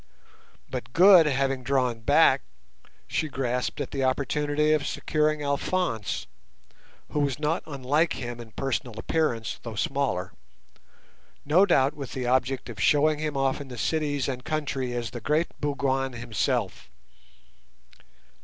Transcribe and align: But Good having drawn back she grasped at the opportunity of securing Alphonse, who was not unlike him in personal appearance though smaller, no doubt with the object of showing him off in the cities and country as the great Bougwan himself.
But 0.67 0.93
Good 0.93 1.27
having 1.27 1.61
drawn 1.63 1.99
back 1.99 2.41
she 3.07 3.29
grasped 3.29 3.79
at 3.79 3.91
the 3.91 4.03
opportunity 4.03 4.73
of 4.73 4.87
securing 4.87 5.43
Alphonse, 5.43 6.25
who 7.11 7.19
was 7.19 7.37
not 7.37 7.61
unlike 7.67 8.13
him 8.13 8.39
in 8.39 8.49
personal 8.49 8.97
appearance 8.97 9.59
though 9.61 9.75
smaller, 9.75 10.33
no 11.45 11.67
doubt 11.67 11.93
with 11.93 12.13
the 12.13 12.25
object 12.25 12.67
of 12.67 12.81
showing 12.81 13.19
him 13.19 13.37
off 13.37 13.61
in 13.61 13.67
the 13.67 13.77
cities 13.77 14.27
and 14.27 14.43
country 14.43 14.91
as 14.93 15.11
the 15.11 15.21
great 15.21 15.49
Bougwan 15.61 16.13
himself. 16.13 16.89